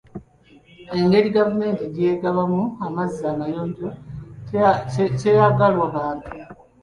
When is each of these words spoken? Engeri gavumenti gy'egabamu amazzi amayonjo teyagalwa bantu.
Engeri 0.97 1.27
gavumenti 1.37 1.83
gy'egabamu 1.95 2.63
amazzi 2.85 3.23
amayonjo 3.33 3.87
teyagalwa 5.21 5.85
bantu. 5.95 6.27